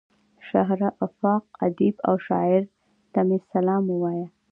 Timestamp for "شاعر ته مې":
2.27-3.37